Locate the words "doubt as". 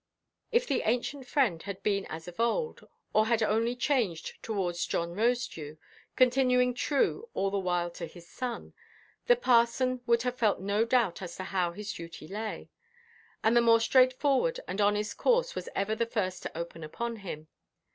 10.85-11.35